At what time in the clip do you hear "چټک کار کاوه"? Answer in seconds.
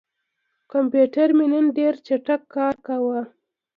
2.05-3.21